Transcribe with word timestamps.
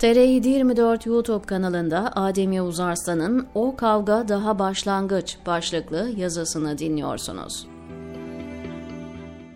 TR724 0.00 1.08
YouTube 1.08 1.46
kanalında 1.46 2.12
Ademir 2.16 2.60
Uzarslan'ın 2.60 3.46
O 3.54 3.76
Kavga 3.76 4.28
Daha 4.28 4.58
Başlangıç 4.58 5.36
başlıklı 5.46 6.10
yazısını 6.16 6.78
dinliyorsunuz. 6.78 7.66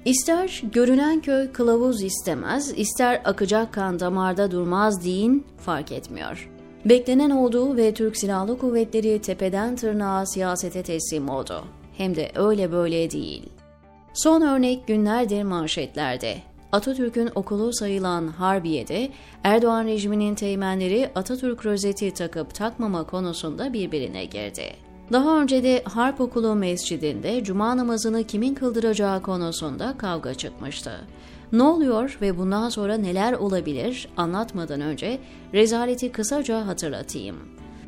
İster 0.04 0.62
görünen 0.72 1.20
köy 1.20 1.52
kılavuz 1.52 2.02
istemez, 2.02 2.72
ister 2.76 3.22
akacak 3.24 3.72
kan 3.72 4.00
damarda 4.00 4.50
durmaz 4.50 5.04
deyin 5.04 5.46
fark 5.58 5.92
etmiyor. 5.92 6.50
Beklenen 6.84 7.30
olduğu 7.30 7.76
ve 7.76 7.94
Türk 7.94 8.16
Silahlı 8.16 8.58
Kuvvetleri 8.58 9.20
tepeden 9.20 9.76
tırnağa 9.76 10.26
siyasete 10.26 10.82
teslim 10.82 11.28
oldu. 11.28 11.64
Hem 11.96 12.16
de 12.16 12.32
öyle 12.34 12.72
böyle 12.72 13.10
değil. 13.10 13.48
Son 14.14 14.42
örnek 14.42 14.86
günlerdir 14.86 15.42
manşetlerde. 15.42 16.36
Atatürk'ün 16.72 17.30
okulu 17.34 17.72
sayılan 17.72 18.28
Harbiye'de 18.28 19.10
Erdoğan 19.44 19.84
rejiminin 19.84 20.34
teğmenleri 20.34 21.10
Atatürk 21.14 21.66
rozeti 21.66 22.14
takıp 22.14 22.54
takmama 22.54 23.04
konusunda 23.04 23.72
birbirine 23.72 24.24
girdi. 24.24 24.90
Daha 25.12 25.42
önce 25.42 25.62
de 25.62 25.82
Harp 25.84 26.20
Okulu 26.20 26.54
Mescidinde 26.54 27.44
cuma 27.44 27.76
namazını 27.76 28.24
kimin 28.24 28.54
kıldıracağı 28.54 29.22
konusunda 29.22 29.94
kavga 29.98 30.34
çıkmıştı. 30.34 30.92
Ne 31.52 31.62
oluyor 31.62 32.18
ve 32.20 32.38
bundan 32.38 32.68
sonra 32.68 32.96
neler 32.96 33.32
olabilir 33.32 34.08
anlatmadan 34.16 34.80
önce 34.80 35.18
rezaleti 35.54 36.12
kısaca 36.12 36.66
hatırlatayım. 36.66 37.36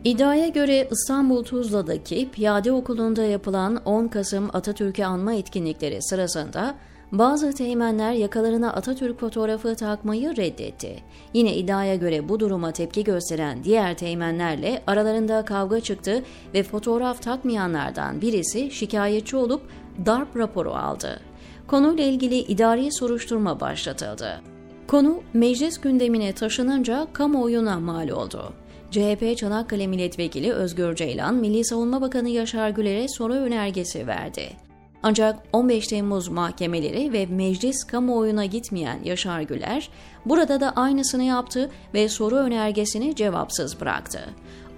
İddiaya 0.05 0.48
göre 0.48 0.89
İstanbul 0.91 1.45
Tuzla'daki 1.45 2.30
Piyade 2.30 2.73
Okulu'nda 2.73 3.23
yapılan 3.23 3.77
10 3.84 4.09
Kasım 4.09 4.51
Atatürk'ü 4.53 5.05
anma 5.05 5.34
etkinlikleri 5.34 6.03
sırasında 6.03 6.75
bazı 7.12 7.52
teğmenler 7.52 8.12
yakalarına 8.12 8.73
Atatürk 8.73 9.20
fotoğrafı 9.20 9.75
takmayı 9.75 10.37
reddetti. 10.37 10.97
Yine 11.34 11.56
iddiaya 11.56 11.95
göre 11.95 12.28
bu 12.28 12.41
duruma 12.41 12.73
tepki 12.73 13.05
gösteren 13.05 13.64
diğer 13.64 13.97
teğmenlerle 13.97 14.83
aralarında 14.86 15.45
kavga 15.45 15.81
çıktı 15.81 16.23
ve 16.55 16.62
fotoğraf 16.62 17.23
takmayanlardan 17.23 18.20
birisi 18.20 18.70
şikayetçi 18.70 19.36
olup 19.36 19.62
darp 20.06 20.36
raporu 20.36 20.70
aldı. 20.70 21.20
Konuyla 21.67 22.05
ilgili 22.05 22.39
idari 22.39 22.92
soruşturma 22.92 23.61
başlatıldı. 23.61 24.41
Konu 24.86 25.23
meclis 25.34 25.81
gündemine 25.81 26.33
taşınınca 26.33 27.06
kamuoyuna 27.12 27.81
mal 27.81 28.08
oldu. 28.08 28.53
CHP 28.91 29.36
Çanakkale 29.36 29.86
Milletvekili 29.86 30.53
Özgür 30.53 30.95
Ceylan, 30.95 31.34
Milli 31.34 31.64
Savunma 31.64 32.01
Bakanı 32.01 32.29
Yaşar 32.29 32.70
Güler'e 32.70 33.08
soru 33.08 33.33
önergesi 33.33 34.06
verdi. 34.06 34.72
Ancak 35.03 35.39
15 35.53 35.86
Temmuz 35.86 36.28
mahkemeleri 36.28 37.12
ve 37.12 37.27
meclis 37.27 37.84
kamuoyuna 37.84 38.45
gitmeyen 38.45 38.98
Yaşar 39.05 39.41
Güler, 39.41 39.91
burada 40.27 40.61
da 40.61 40.70
aynısını 40.70 41.22
yaptı 41.22 41.70
ve 41.95 42.08
soru 42.08 42.36
önergesini 42.36 43.14
cevapsız 43.14 43.80
bıraktı. 43.80 44.20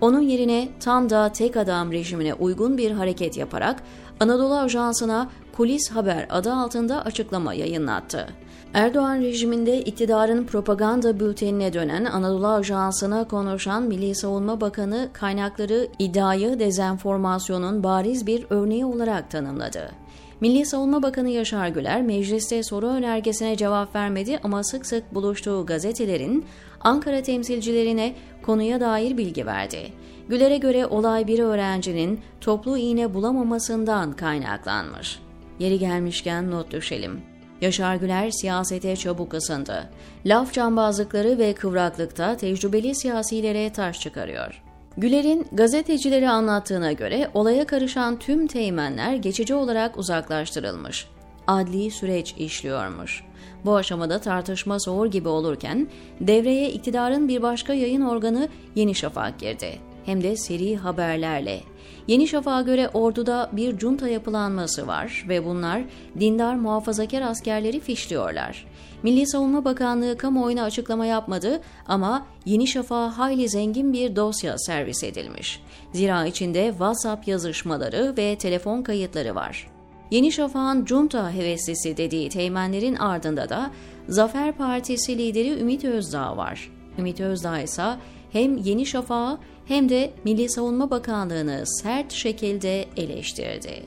Onun 0.00 0.20
yerine 0.20 0.69
tam 0.80 1.11
da 1.11 1.28
tek 1.28 1.56
adam 1.56 1.92
rejimine 1.92 2.34
uygun 2.34 2.78
bir 2.78 2.91
hareket 2.91 3.36
yaparak 3.36 3.83
Anadolu 4.20 4.55
Ajansı'na 4.55 5.30
Kulis 5.56 5.91
Haber 5.91 6.27
adı 6.30 6.52
altında 6.52 7.05
açıklama 7.05 7.55
yayınlattı. 7.55 8.28
Erdoğan 8.75 9.20
rejiminde 9.20 9.80
iktidarın 9.80 10.45
propaganda 10.45 11.20
bültenine 11.20 11.72
dönen 11.72 12.05
Anadolu 12.05 12.48
Ajansı'na 12.48 13.28
konuşan 13.28 13.83
Milli 13.83 14.14
Savunma 14.14 14.61
Bakanı 14.61 15.08
kaynakları 15.12 15.89
iddiayı 15.98 16.58
dezenformasyonun 16.58 17.83
bariz 17.83 18.27
bir 18.27 18.47
örneği 18.50 18.84
olarak 18.84 19.30
tanımladı. 19.30 20.03
Milli 20.40 20.66
Savunma 20.66 21.02
Bakanı 21.02 21.30
Yaşar 21.30 21.68
Güler 21.68 22.02
mecliste 22.02 22.62
soru 22.62 22.86
önergesine 22.86 23.56
cevap 23.56 23.94
vermedi 23.94 24.40
ama 24.42 24.64
sık 24.64 24.86
sık 24.86 25.14
buluştuğu 25.14 25.66
gazetelerin 25.66 26.44
Ankara 26.80 27.22
temsilcilerine 27.22 28.14
konuya 28.42 28.80
dair 28.80 29.16
bilgi 29.16 29.46
verdi. 29.46 29.92
Güler'e 30.28 30.58
göre 30.58 30.86
olay 30.86 31.27
bir 31.27 31.39
öğrencinin 31.39 32.20
toplu 32.40 32.78
iğne 32.78 33.14
bulamamasından 33.14 34.12
kaynaklanmış. 34.12 35.18
Yeri 35.58 35.78
gelmişken 35.78 36.50
not 36.50 36.73
düşelim. 36.73 37.20
Yaşar 37.61 37.96
Güler 37.96 38.30
siyasete 38.30 38.96
çabuk 38.96 39.34
ısındı. 39.34 39.90
Laf 40.27 40.52
cambazlıkları 40.52 41.39
ve 41.39 41.52
kıvraklıkta 41.52 42.36
tecrübeli 42.36 42.94
siyasilere 42.94 43.73
taş 43.73 44.00
çıkarıyor. 44.00 44.64
Güler'in 44.96 45.46
gazetecilere 45.52 46.28
anlattığına 46.28 46.92
göre 46.92 47.30
olaya 47.34 47.66
karışan 47.66 48.18
tüm 48.18 48.46
teğmenler 48.46 49.14
geçici 49.14 49.55
olarak 49.55 49.98
uzaklaştırılmış. 49.98 51.06
Adli 51.46 51.90
süreç 51.90 52.34
işliyormuş. 52.38 53.24
Bu 53.64 53.77
aşamada 53.77 54.18
tartışma 54.18 54.80
soğur 54.80 55.06
gibi 55.06 55.28
olurken 55.28 55.88
devreye 56.20 56.70
iktidarın 56.70 57.28
bir 57.28 57.42
başka 57.42 57.74
yayın 57.74 58.02
organı 58.02 58.48
Yeni 58.74 58.94
Şafak 58.94 59.38
girdi. 59.38 59.78
Hem 60.07 60.23
de 60.23 60.37
seri 60.37 60.77
haberlerle. 60.77 61.61
Yeni 62.07 62.29
Şafak'a 62.29 62.63
göre 62.63 62.89
orduda 62.89 63.51
bir 63.53 63.79
junta 63.79 64.09
yapılanması 64.09 64.87
var 64.87 65.25
ve 65.29 65.45
bunlar 65.45 65.83
dindar 66.20 66.55
muhafazakar 66.55 67.23
askerleri 67.23 67.81
fişliyorlar. 67.81 68.67
Milli 69.03 69.27
Savunma 69.27 69.65
Bakanlığı 69.65 70.19
kamuoyuna 70.19 70.63
açıklama 70.63 71.07
yapmadı 71.07 71.61
ama 71.87 72.27
Yeni 72.45 72.67
Şafak'a 72.67 73.19
hayli 73.19 73.48
zengin 73.48 73.92
bir 73.92 74.17
dosya 74.17 74.59
servis 74.59 75.05
edilmiş. 75.05 75.63
Zira 75.92 76.27
içinde 76.27 76.69
WhatsApp 76.69 77.29
yazışmaları 77.29 78.15
ve 78.17 78.36
telefon 78.39 78.83
kayıtları 78.83 79.35
var. 79.35 79.71
Yeni 80.11 80.33
Şafak'ın 80.33 80.86
junta 80.86 81.33
heveslisi 81.33 81.97
dediği 81.97 82.29
teğmenlerin 82.29 82.95
ardında 82.95 83.48
da 83.48 83.71
Zafer 84.09 84.53
Partisi 84.53 85.19
lideri 85.19 85.61
Ümit 85.61 85.85
Özdağ 85.85 86.36
var. 86.36 86.71
Ümit 86.98 87.21
Özdağ 87.21 87.61
ise 87.61 87.85
hem 88.33 88.57
Yeni 88.57 88.86
Şafak'ı 88.86 89.39
hem 89.67 89.89
de 89.89 90.13
Milli 90.25 90.51
Savunma 90.51 90.91
Bakanlığı'nı 90.91 91.63
sert 91.67 92.13
şekilde 92.13 92.85
eleştirdi. 92.97 93.83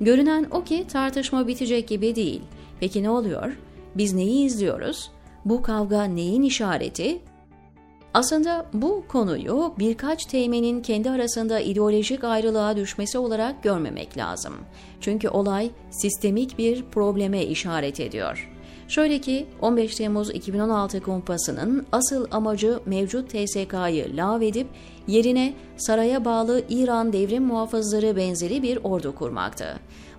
Görünen 0.00 0.46
o 0.50 0.64
ki 0.64 0.84
tartışma 0.88 1.46
bitecek 1.46 1.88
gibi 1.88 2.16
değil. 2.16 2.42
Peki 2.80 3.02
ne 3.02 3.10
oluyor? 3.10 3.56
Biz 3.94 4.12
neyi 4.12 4.46
izliyoruz? 4.46 5.10
Bu 5.44 5.62
kavga 5.62 6.04
neyin 6.04 6.42
işareti? 6.42 7.20
Aslında 8.14 8.66
bu 8.72 9.04
konuyu 9.08 9.74
birkaç 9.78 10.24
teğmenin 10.24 10.82
kendi 10.82 11.10
arasında 11.10 11.60
ideolojik 11.60 12.24
ayrılığa 12.24 12.76
düşmesi 12.76 13.18
olarak 13.18 13.62
görmemek 13.62 14.16
lazım. 14.16 14.54
Çünkü 15.00 15.28
olay 15.28 15.70
sistemik 15.90 16.58
bir 16.58 16.84
probleme 16.84 17.42
işaret 17.42 18.00
ediyor. 18.00 18.53
Şöyle 18.88 19.18
ki 19.18 19.46
15 19.60 19.94
Temmuz 19.94 20.30
2016 20.30 21.02
kumpasının 21.02 21.86
asıl 21.92 22.26
amacı 22.30 22.80
mevcut 22.86 23.30
TSK'yı 23.30 24.16
lağvedip 24.16 24.66
yerine 25.06 25.54
saraya 25.76 26.24
bağlı 26.24 26.62
İran 26.68 27.12
devrim 27.12 27.44
muhafızları 27.44 28.16
benzeri 28.16 28.62
bir 28.62 28.78
ordu 28.84 29.14
kurmaktı. 29.14 29.66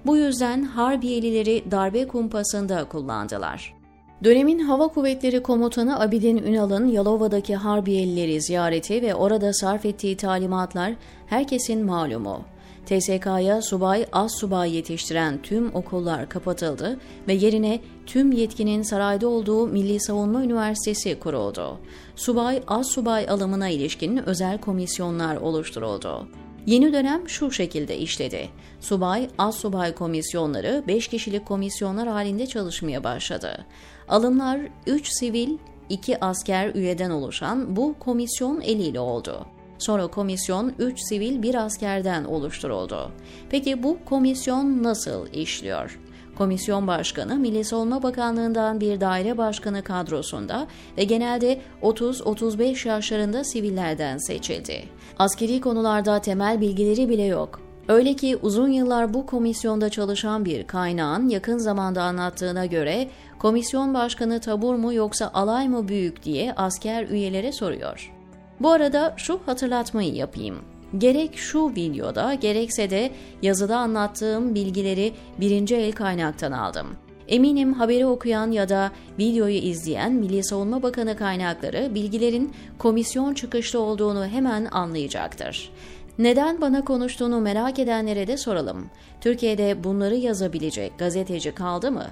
Bu 0.06 0.18
yüzden 0.18 0.64
Harbiyelileri 0.64 1.72
darbe 1.72 2.08
kumpasında 2.08 2.84
kullandılar. 2.84 3.76
Dönemin 4.24 4.60
Hava 4.60 4.88
Kuvvetleri 4.88 5.44
Komutanı 5.44 6.00
Abidin 6.00 6.38
Ünal'ın 6.38 6.88
Yalova'daki 6.88 7.56
Harbiyelileri 7.56 8.42
ziyareti 8.42 9.02
ve 9.02 9.16
orada 9.16 9.54
sarf 9.54 9.86
ettiği 9.86 10.18
talimatlar 10.18 10.94
herkesin 11.28 11.86
malumu. 11.86 12.42
TSK'ya 12.86 13.62
subay, 13.62 14.06
az 14.12 14.32
subay 14.40 14.76
yetiştiren 14.76 15.42
tüm 15.42 15.76
okullar 15.76 16.30
kapatıldı 16.30 17.00
ve 17.28 17.34
yerine 17.34 17.80
tüm 18.06 18.32
yetkinin 18.32 18.82
sarayda 18.82 19.28
olduğu 19.28 19.68
Milli 19.68 20.00
Savunma 20.00 20.44
Üniversitesi 20.44 21.20
kuruldu. 21.20 21.80
Subay, 22.16 22.64
az 22.68 22.92
subay 22.92 23.30
alımına 23.30 23.70
ilişkin 23.70 24.18
özel 24.18 24.62
komisyonlar 24.62 25.36
oluşturuldu. 25.36 26.28
Yeni 26.66 26.94
dönem 26.94 27.30
şu 27.30 27.52
şekilde 27.52 27.98
işledi. 27.98 28.50
Subay, 28.80 29.30
az 29.38 29.56
subay 29.56 29.94
komisyonları 29.94 30.84
5 30.88 31.08
kişilik 31.08 31.46
komisyonlar 31.46 32.08
halinde 32.08 32.48
çalışmaya 32.48 33.04
başladı. 33.04 33.66
Alımlar 34.08 34.60
3 34.88 35.08
sivil, 35.10 35.58
2 35.90 36.26
asker 36.26 36.76
üyeden 36.76 37.10
oluşan 37.10 37.76
bu 37.76 37.96
komisyon 38.00 38.62
eliyle 38.62 39.00
oldu. 39.00 39.46
Sonra 39.78 40.08
komisyon 40.08 40.74
3 40.80 41.00
sivil 41.00 41.42
bir 41.42 41.56
askerden 41.56 42.24
oluşturuldu. 42.24 43.12
Peki 43.50 43.84
bu 43.84 43.98
komisyon 44.06 44.84
nasıl 44.84 45.28
işliyor? 45.34 46.00
Komisyon 46.38 46.88
Başkanı 46.88 47.36
Milli 47.36 47.64
Savunma 47.64 48.04
Bakanlığı'ndan 48.04 48.80
bir 48.80 49.02
daire 49.02 49.38
başkanı 49.38 49.84
kadrosunda 49.84 50.68
ve 50.98 51.04
genelde 51.04 51.62
30-35 51.82 52.88
yaşlarında 52.88 53.44
sivillerden 53.44 54.18
seçildi. 54.18 54.84
Askeri 55.20 55.62
konularda 55.62 56.22
temel 56.22 56.62
bilgileri 56.62 57.10
bile 57.10 57.24
yok. 57.24 57.62
Öyle 57.88 58.14
ki 58.14 58.38
uzun 58.42 58.70
yıllar 58.70 59.14
bu 59.14 59.26
komisyonda 59.26 59.90
çalışan 59.90 60.46
bir 60.46 60.68
kaynağın 60.68 61.30
yakın 61.30 61.58
zamanda 61.58 62.04
anlattığına 62.04 62.66
göre 62.66 63.08
komisyon 63.40 63.94
başkanı 63.94 64.40
tabur 64.42 64.76
mu 64.76 64.94
yoksa 64.94 65.32
alay 65.34 65.68
mı 65.70 65.88
büyük 65.88 66.24
diye 66.24 66.54
asker 66.54 67.08
üyelere 67.08 67.52
soruyor. 67.52 68.15
Bu 68.60 68.72
arada 68.72 69.14
şu 69.18 69.40
hatırlatmayı 69.46 70.14
yapayım. 70.14 70.56
Gerek 70.98 71.38
şu 71.38 71.70
videoda 71.76 72.34
gerekse 72.34 72.90
de 72.90 73.12
yazıda 73.42 73.78
anlattığım 73.78 74.56
bilgileri 74.56 75.14
birinci 75.40 75.76
el 75.76 75.92
kaynaktan 75.92 76.52
aldım. 76.52 76.88
Eminim 77.28 77.74
haberi 77.74 78.06
okuyan 78.06 78.52
ya 78.52 78.70
da 78.70 78.92
videoyu 79.20 79.58
izleyen 79.58 80.14
Milli 80.14 80.44
Savunma 80.44 80.84
Bakanı 80.84 81.18
kaynakları 81.18 81.96
bilgilerin 81.96 82.54
komisyon 82.78 83.34
çıkışlı 83.34 83.80
olduğunu 83.80 84.28
hemen 84.28 84.66
anlayacaktır. 84.66 85.72
Neden 86.20 86.62
bana 86.62 86.86
konuştuğunu 86.86 87.42
merak 87.42 87.80
edenlere 87.80 88.28
de 88.28 88.38
soralım. 88.38 88.90
Türkiye'de 89.22 89.84
bunları 89.84 90.16
yazabilecek 90.16 91.00
gazeteci 91.00 91.52
kaldı 91.52 91.92
mı? 91.92 92.06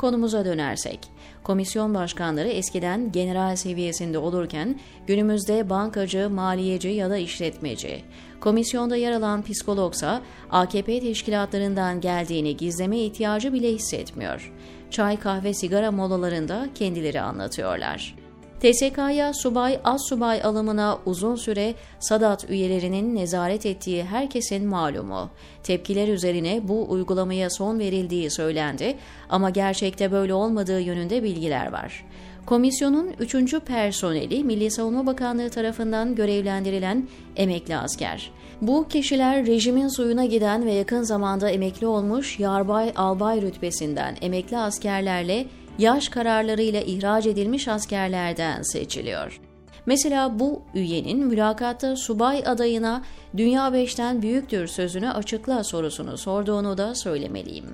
Konumuza 0.00 0.44
dönersek, 0.44 0.98
komisyon 1.42 1.94
başkanları 1.94 2.48
eskiden 2.48 3.12
general 3.12 3.56
seviyesinde 3.56 4.18
olurken 4.18 4.80
günümüzde 5.06 5.70
bankacı, 5.70 6.30
maliyeci 6.30 6.88
ya 6.88 7.10
da 7.10 7.16
işletmeci. 7.16 8.04
Komisyonda 8.40 8.96
yer 8.96 9.12
alan 9.12 9.42
psikologsa 9.42 10.22
AKP 10.50 11.00
teşkilatlarından 11.00 12.00
geldiğini 12.00 12.56
gizleme 12.56 12.98
ihtiyacı 12.98 13.52
bile 13.52 13.72
hissetmiyor. 13.72 14.52
Çay, 14.90 15.20
kahve, 15.20 15.54
sigara 15.54 15.90
molalarında 15.90 16.68
kendileri 16.74 17.20
anlatıyorlar. 17.20 18.14
TSK'ya 18.60 19.32
subay, 19.32 19.80
az 19.84 20.00
subay 20.08 20.42
alımına 20.42 20.98
uzun 21.06 21.36
süre 21.36 21.74
Sadat 21.98 22.50
üyelerinin 22.50 23.16
nezaret 23.16 23.66
ettiği 23.66 24.04
herkesin 24.04 24.66
malumu. 24.66 25.30
Tepkiler 25.62 26.08
üzerine 26.08 26.60
bu 26.68 26.90
uygulamaya 26.90 27.50
son 27.50 27.78
verildiği 27.78 28.30
söylendi 28.30 28.96
ama 29.28 29.50
gerçekte 29.50 30.12
böyle 30.12 30.34
olmadığı 30.34 30.80
yönünde 30.80 31.22
bilgiler 31.22 31.72
var. 31.72 32.04
Komisyonun 32.46 33.10
üçüncü 33.18 33.60
personeli 33.60 34.44
Milli 34.44 34.70
Savunma 34.70 35.06
Bakanlığı 35.06 35.50
tarafından 35.50 36.14
görevlendirilen 36.14 37.08
emekli 37.36 37.76
asker. 37.76 38.30
Bu 38.60 38.88
kişiler 38.88 39.46
rejimin 39.46 39.88
suyuna 39.88 40.24
giden 40.24 40.66
ve 40.66 40.72
yakın 40.72 41.02
zamanda 41.02 41.50
emekli 41.50 41.86
olmuş 41.86 42.38
yarbay 42.38 42.92
albay 42.96 43.42
rütbesinden 43.42 44.16
emekli 44.20 44.58
askerlerle 44.58 45.46
yaş 45.80 46.08
kararlarıyla 46.08 46.80
ihraç 46.80 47.26
edilmiş 47.26 47.68
askerlerden 47.68 48.62
seçiliyor. 48.62 49.40
Mesela 49.86 50.38
bu 50.38 50.62
üyenin 50.74 51.26
mülakatta 51.26 51.96
subay 51.96 52.42
adayına 52.46 53.02
Dünya 53.36 53.68
5'ten 53.68 54.22
büyüktür 54.22 54.66
sözünü 54.66 55.10
açıkla 55.10 55.64
sorusunu 55.64 56.18
sorduğunu 56.18 56.78
da 56.78 56.94
söylemeliyim. 56.94 57.66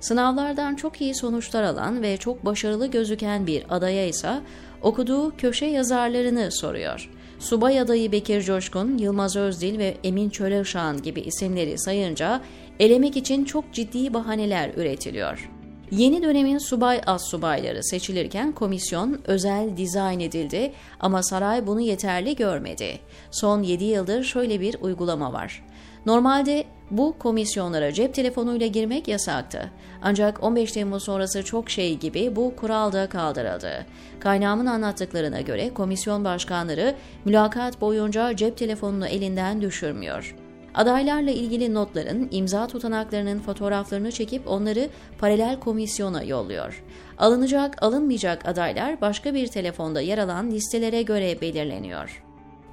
Sınavlardan 0.00 0.74
çok 0.74 1.00
iyi 1.00 1.14
sonuçlar 1.14 1.62
alan 1.62 2.02
ve 2.02 2.16
çok 2.16 2.44
başarılı 2.44 2.86
gözüken 2.86 3.46
bir 3.46 3.64
adaya 3.70 4.06
ise 4.06 4.40
okuduğu 4.82 5.36
köşe 5.36 5.66
yazarlarını 5.66 6.48
soruyor. 6.52 7.10
Subay 7.38 7.80
adayı 7.80 8.12
Bekir 8.12 8.42
Coşkun, 8.42 8.98
Yılmaz 8.98 9.36
Özdil 9.36 9.78
ve 9.78 9.96
Emin 10.04 10.30
Çöleşan 10.30 11.02
gibi 11.02 11.20
isimleri 11.20 11.78
sayınca 11.78 12.40
elemek 12.80 13.16
için 13.16 13.44
çok 13.44 13.72
ciddi 13.72 14.14
bahaneler 14.14 14.70
üretiliyor. 14.76 15.59
Yeni 15.90 16.22
dönemin 16.22 16.58
subay 16.58 17.00
az 17.06 17.22
subayları 17.30 17.84
seçilirken 17.84 18.52
komisyon 18.52 19.20
özel 19.24 19.76
dizayn 19.76 20.20
edildi 20.20 20.72
ama 21.00 21.22
saray 21.22 21.66
bunu 21.66 21.80
yeterli 21.80 22.36
görmedi. 22.36 22.98
Son 23.30 23.62
7 23.62 23.84
yıldır 23.84 24.24
şöyle 24.24 24.60
bir 24.60 24.76
uygulama 24.80 25.32
var. 25.32 25.64
Normalde 26.06 26.64
bu 26.90 27.18
komisyonlara 27.18 27.92
cep 27.92 28.14
telefonuyla 28.14 28.66
girmek 28.66 29.08
yasaktı. 29.08 29.70
Ancak 30.02 30.42
15 30.42 30.72
Temmuz 30.72 31.04
sonrası 31.04 31.44
çok 31.44 31.70
şey 31.70 31.98
gibi 31.98 32.36
bu 32.36 32.56
kural 32.56 32.92
da 32.92 33.08
kaldırıldı. 33.08 33.86
Kaynağımın 34.20 34.66
anlattıklarına 34.66 35.40
göre 35.40 35.74
komisyon 35.74 36.24
başkanları 36.24 36.94
mülakat 37.24 37.80
boyunca 37.80 38.36
cep 38.36 38.56
telefonunu 38.56 39.06
elinden 39.06 39.60
düşürmüyor. 39.60 40.34
Adaylarla 40.74 41.30
ilgili 41.30 41.74
notların, 41.74 42.28
imza 42.30 42.66
tutanaklarının 42.66 43.40
fotoğraflarını 43.40 44.12
çekip 44.12 44.48
onları 44.48 44.88
paralel 45.18 45.60
komisyona 45.60 46.22
yolluyor. 46.22 46.84
Alınacak, 47.18 47.82
alınmayacak 47.82 48.48
adaylar 48.48 49.00
başka 49.00 49.34
bir 49.34 49.46
telefonda 49.46 50.00
yer 50.00 50.18
alan 50.18 50.50
listelere 50.50 51.02
göre 51.02 51.40
belirleniyor. 51.40 52.22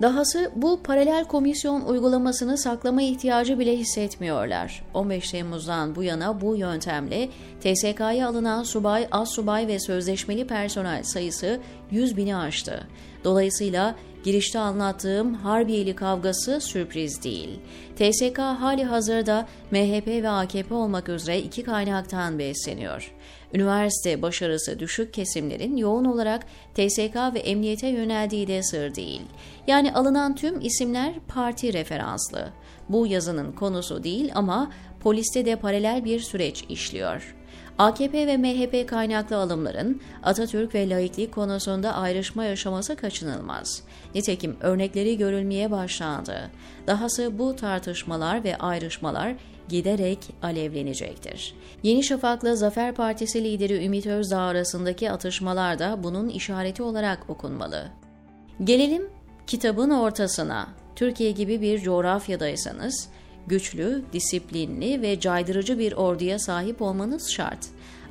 Dahası 0.01 0.51
bu 0.55 0.83
paralel 0.83 1.25
komisyon 1.25 1.81
uygulamasını 1.81 2.57
saklama 2.57 3.01
ihtiyacı 3.01 3.59
bile 3.59 3.77
hissetmiyorlar. 3.77 4.83
15 4.93 5.31
Temmuz'dan 5.31 5.95
bu 5.95 6.03
yana 6.03 6.41
bu 6.41 6.55
yöntemle 6.55 7.29
TSK'ya 7.61 8.27
alınan 8.27 8.63
subay, 8.63 9.07
az 9.11 9.29
subay 9.29 9.67
ve 9.67 9.79
sözleşmeli 9.79 10.47
personel 10.47 11.03
sayısı 11.03 11.59
100 11.91 12.17
bini 12.17 12.35
aştı. 12.35 12.87
Dolayısıyla 13.23 13.95
girişte 14.23 14.59
anlattığım 14.59 15.33
Harbiyeli 15.33 15.95
kavgası 15.95 16.61
sürpriz 16.61 17.23
değil. 17.23 17.59
TSK 17.95 18.39
hali 18.39 18.83
hazırda 18.83 19.47
MHP 19.71 20.07
ve 20.07 20.29
AKP 20.29 20.75
olmak 20.75 21.09
üzere 21.09 21.39
iki 21.39 21.63
kaynaktan 21.63 22.39
besleniyor. 22.39 23.13
Üniversite 23.53 24.21
başarısı 24.21 24.79
düşük 24.79 25.13
kesimlerin 25.13 25.77
yoğun 25.77 26.05
olarak 26.05 26.45
TSK 26.73 27.15
ve 27.33 27.39
emniyete 27.39 27.87
yöneldiği 27.87 28.47
de 28.47 28.63
sır 28.63 28.95
değil. 28.95 29.21
Yani 29.67 29.93
alınan 29.93 30.35
tüm 30.35 30.61
isimler 30.61 31.13
parti 31.27 31.73
referanslı. 31.73 32.49
Bu 32.89 33.07
yazının 33.07 33.51
konusu 33.51 34.03
değil 34.03 34.31
ama 34.35 34.71
poliste 34.99 35.45
de 35.45 35.55
paralel 35.55 36.05
bir 36.05 36.19
süreç 36.19 36.65
işliyor. 36.69 37.36
AKP 37.77 38.27
ve 38.27 38.37
MHP 38.37 38.89
kaynaklı 38.89 39.37
alımların 39.37 40.01
Atatürk 40.23 40.75
ve 40.75 40.89
laiklik 40.89 41.31
konusunda 41.31 41.93
ayrışma 41.93 42.45
yaşaması 42.45 42.95
kaçınılmaz. 42.95 43.83
Nitekim 44.15 44.57
örnekleri 44.61 45.17
görülmeye 45.17 45.71
başlandı. 45.71 46.51
Dahası 46.87 47.39
bu 47.39 47.55
tartışmalar 47.55 48.43
ve 48.43 48.57
ayrışmalar 48.57 49.35
giderek 49.69 50.19
alevlenecektir. 50.43 51.55
Yeni 51.83 52.03
Şafak'la 52.03 52.55
Zafer 52.55 52.95
Partisi 52.95 53.43
lideri 53.43 53.85
Ümit 53.85 54.07
Özdağ 54.07 54.41
arasındaki 54.41 55.11
atışmalar 55.11 55.79
da 55.79 56.03
bunun 56.03 56.29
işareti 56.29 56.83
olarak 56.83 57.29
okunmalı. 57.29 57.87
Gelelim 58.63 59.09
kitabın 59.47 59.89
ortasına. 59.89 60.67
Türkiye 60.95 61.31
gibi 61.31 61.61
bir 61.61 61.79
coğrafyadaysanız 61.79 63.09
güçlü, 63.47 64.03
disiplinli 64.13 65.01
ve 65.01 65.19
caydırıcı 65.19 65.79
bir 65.79 65.93
orduya 65.93 66.39
sahip 66.39 66.81
olmanız 66.81 67.31
şart. 67.31 67.59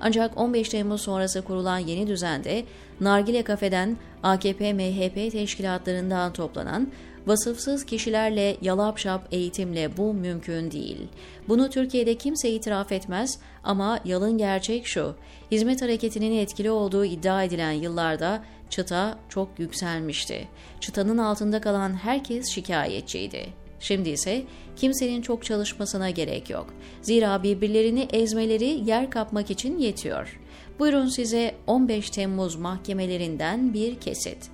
Ancak 0.00 0.38
15 0.38 0.68
Temmuz 0.68 1.00
sonrası 1.00 1.42
kurulan 1.42 1.78
yeni 1.78 2.06
düzende 2.06 2.64
Nargile 3.00 3.42
Kafe'den 3.42 3.96
AKP-MHP 4.22 5.30
teşkilatlarından 5.30 6.32
toplanan 6.32 6.88
vasıfsız 7.26 7.84
kişilerle 7.84 8.56
yalapşap 8.62 9.28
eğitimle 9.32 9.96
bu 9.96 10.14
mümkün 10.14 10.70
değil. 10.70 11.08
Bunu 11.48 11.70
Türkiye'de 11.70 12.14
kimse 12.14 12.50
itiraf 12.50 12.92
etmez 12.92 13.38
ama 13.64 14.00
yalın 14.04 14.38
gerçek 14.38 14.86
şu, 14.86 15.14
hizmet 15.50 15.82
hareketinin 15.82 16.38
etkili 16.38 16.70
olduğu 16.70 17.04
iddia 17.04 17.42
edilen 17.42 17.72
yıllarda 17.72 18.44
çıta 18.70 19.18
çok 19.28 19.58
yükselmişti. 19.58 20.48
Çıtanın 20.80 21.18
altında 21.18 21.60
kalan 21.60 21.94
herkes 21.94 22.48
şikayetçiydi. 22.48 23.65
Şimdi 23.80 24.08
ise 24.08 24.42
kimsenin 24.76 25.22
çok 25.22 25.44
çalışmasına 25.44 26.10
gerek 26.10 26.50
yok. 26.50 26.66
Zira 27.02 27.42
birbirlerini 27.42 28.08
ezmeleri 28.12 28.64
yer 28.64 29.10
kapmak 29.10 29.50
için 29.50 29.78
yetiyor. 29.78 30.40
Buyurun 30.78 31.06
size 31.06 31.54
15 31.66 32.10
Temmuz 32.10 32.56
mahkemelerinden 32.56 33.74
bir 33.74 33.94
kesit. 33.94 34.50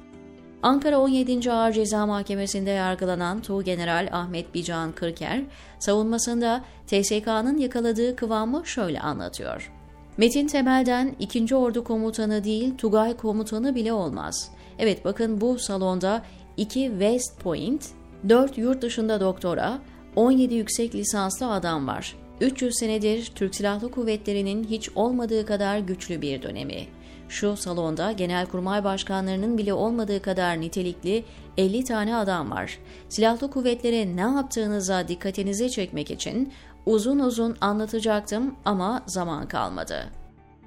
Ankara 0.62 0.98
17. 0.98 1.52
Ağır 1.52 1.72
Ceza 1.72 2.06
Mahkemesi'nde 2.06 2.70
yargılanan 2.70 3.42
Tuğgeneral 3.42 4.08
Ahmet 4.12 4.54
Bican 4.54 4.92
Kırker, 4.92 5.42
savunmasında 5.78 6.64
TSK'nın 6.86 7.58
yakaladığı 7.58 8.16
kıvamı 8.16 8.66
şöyle 8.66 9.00
anlatıyor. 9.00 9.72
Metin 10.16 10.46
Temel'den 10.46 11.16
2. 11.18 11.56
Ordu 11.56 11.84
Komutanı 11.84 12.44
değil 12.44 12.76
Tugay 12.78 13.16
Komutanı 13.16 13.74
bile 13.74 13.92
olmaz. 13.92 14.50
Evet 14.78 15.04
bakın 15.04 15.40
bu 15.40 15.58
salonda 15.58 16.22
2 16.56 16.80
West 16.80 17.40
Point, 17.40 17.88
4 18.28 18.58
yurt 18.58 18.82
dışında 18.82 19.20
doktora, 19.20 19.78
17 20.16 20.54
yüksek 20.54 20.94
lisanslı 20.94 21.52
adam 21.52 21.86
var. 21.86 22.16
300 22.40 22.74
senedir 22.78 23.32
Türk 23.34 23.54
Silahlı 23.54 23.90
Kuvvetleri'nin 23.90 24.64
hiç 24.64 24.90
olmadığı 24.94 25.46
kadar 25.46 25.78
güçlü 25.78 26.22
bir 26.22 26.42
dönemi. 26.42 26.86
Şu 27.28 27.56
salonda 27.56 28.12
genelkurmay 28.12 28.84
başkanlarının 28.84 29.58
bile 29.58 29.74
olmadığı 29.74 30.22
kadar 30.22 30.60
nitelikli 30.60 31.24
50 31.56 31.84
tane 31.84 32.16
adam 32.16 32.50
var. 32.50 32.78
Silahlı 33.08 33.50
kuvvetlere 33.50 34.16
ne 34.16 34.20
yaptığınıza 34.20 35.08
dikkatinizi 35.08 35.70
çekmek 35.70 36.10
için 36.10 36.52
uzun 36.86 37.18
uzun 37.18 37.56
anlatacaktım 37.60 38.54
ama 38.64 39.02
zaman 39.06 39.48
kalmadı. 39.48 40.04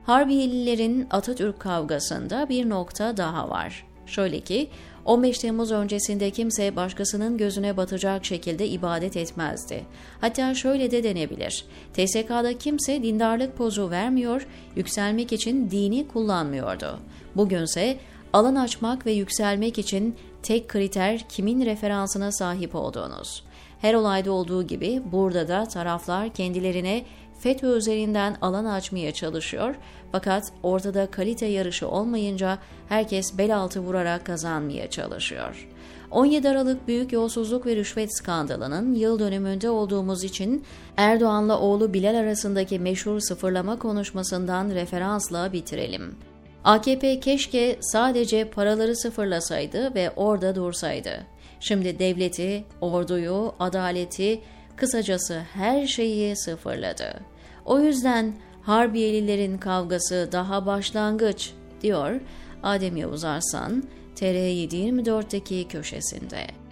Harbiyelilerin 0.06 1.08
Atatürk 1.12 1.60
kavgasında 1.60 2.50
bir 2.50 2.70
nokta 2.70 3.18
daha 3.18 3.50
var. 3.50 3.88
Şöyle 4.06 4.40
ki 4.40 4.70
15 5.06 5.38
Temmuz 5.40 5.72
öncesinde 5.72 6.32
kimse 6.32 6.76
başkasının 6.76 7.38
gözüne 7.38 7.78
batacak 7.78 8.26
şekilde 8.26 8.68
ibadet 8.68 9.18
etmezdi. 9.18 9.86
Hatta 10.22 10.56
şöyle 10.56 10.92
de 10.92 11.04
denebilir. 11.04 11.66
TSK'da 11.94 12.58
kimse 12.58 13.04
dindarlık 13.04 13.58
pozu 13.58 13.90
vermiyor, 13.90 14.48
yükselmek 14.76 15.34
için 15.34 15.72
dini 15.72 16.08
kullanmıyordu. 16.08 17.00
Bugünse 17.36 17.98
alan 18.34 18.56
açmak 18.56 19.06
ve 19.06 19.12
yükselmek 19.12 19.78
için 19.78 20.16
tek 20.44 20.68
kriter 20.68 21.26
kimin 21.30 21.66
referansına 21.66 22.32
sahip 22.32 22.76
olduğunuz. 22.76 23.44
Her 23.82 23.94
olayda 23.94 24.32
olduğu 24.32 24.68
gibi 24.68 25.02
burada 25.12 25.48
da 25.48 25.66
taraflar 25.66 26.30
kendilerine 26.30 27.06
FETÖ 27.40 27.78
üzerinden 27.78 28.38
alan 28.42 28.66
açmaya 28.66 29.14
çalışıyor 29.14 29.76
fakat 30.12 30.44
ortada 30.64 31.12
kalite 31.12 31.46
yarışı 31.46 31.90
olmayınca 31.90 32.58
herkes 32.90 33.38
bel 33.38 33.58
altı 33.58 33.80
vurarak 33.80 34.26
kazanmaya 34.26 34.90
çalışıyor. 34.90 35.68
17 36.12 36.50
Aralık 36.50 36.88
Büyük 36.88 37.14
Yolsuzluk 37.14 37.66
ve 37.66 37.76
Rüşvet 37.76 38.18
Skandalının 38.18 38.94
yıl 38.94 39.20
dönümünde 39.20 39.70
olduğumuz 39.70 40.24
için 40.24 40.64
Erdoğan'la 40.98 41.60
oğlu 41.60 41.94
Bilal 41.94 42.16
arasındaki 42.16 42.80
meşhur 42.80 43.20
sıfırlama 43.20 43.80
konuşmasından 43.80 44.70
referansla 44.70 45.54
bitirelim. 45.54 46.16
AKP 46.64 47.20
keşke 47.20 47.78
sadece 47.82 48.50
paraları 48.50 48.96
sıfırlasaydı 48.96 49.96
ve 49.96 50.12
orada 50.16 50.56
dursaydı. 50.56 51.12
Şimdi 51.60 52.00
devleti, 52.00 52.64
orduyu, 52.82 53.54
adaleti, 53.60 54.42
kısacası 54.78 55.42
her 55.54 55.88
şeyi 55.88 56.36
sıfırladı. 56.36 57.20
O 57.66 57.80
yüzden 57.80 58.34
Harbiyelilerin 58.62 59.58
kavgası 59.58 60.30
daha 60.32 60.66
başlangıç, 60.66 61.52
diyor 61.82 62.22
Adem 62.64 62.98
Yavuz 62.98 63.24
Arslan, 63.24 63.84
TR724'teki 64.16 65.68
köşesinde. 65.68 66.65